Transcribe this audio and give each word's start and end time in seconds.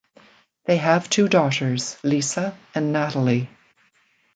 They 0.65 0.77
have 0.77 1.11
two 1.11 1.27
daughters, 1.27 1.95
Lisa 2.03 2.57
and 2.73 2.91
Natalie. 2.91 3.49